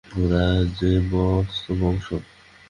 [0.17, 0.45] ওরা
[0.77, 2.07] যে মস্ত বংশ।